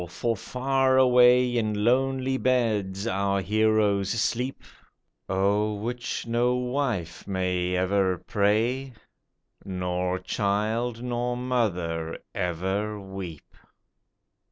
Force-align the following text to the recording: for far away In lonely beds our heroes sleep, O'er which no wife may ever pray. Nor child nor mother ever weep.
for 0.09 0.35
far 0.35 0.97
away 0.97 1.55
In 1.55 1.83
lonely 1.83 2.35
beds 2.35 3.05
our 3.05 3.39
heroes 3.39 4.09
sleep, 4.09 4.63
O'er 5.29 5.75
which 5.79 6.25
no 6.25 6.55
wife 6.55 7.27
may 7.27 7.75
ever 7.75 8.17
pray. 8.17 8.93
Nor 9.63 10.17
child 10.17 11.03
nor 11.03 11.37
mother 11.37 12.17
ever 12.33 12.99
weep. 12.99 13.55